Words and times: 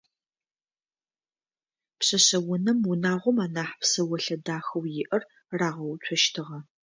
Пшъэшъэунэм 1.97 2.79
унагъом 2.91 3.37
анахь 3.45 3.75
псэолъэ 3.79 4.37
дахэу 4.45 4.85
иӏэр 5.01 5.23
рагъэуцощтыгъэ. 5.59 6.59